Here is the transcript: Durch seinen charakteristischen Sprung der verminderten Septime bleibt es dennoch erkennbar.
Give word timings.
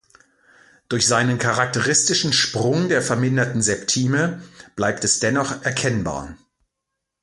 Durch 0.89 1.05
seinen 1.07 1.37
charakteristischen 1.37 2.33
Sprung 2.33 2.89
der 2.89 3.03
verminderten 3.03 3.61
Septime 3.61 4.41
bleibt 4.75 5.03
es 5.03 5.19
dennoch 5.19 5.61
erkennbar. 5.63 6.35